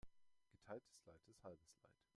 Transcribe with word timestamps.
Geteiltes 0.49 0.97
Leid 1.05 1.21
ist 1.27 1.43
halbes 1.43 1.75
Leid. 1.83 2.01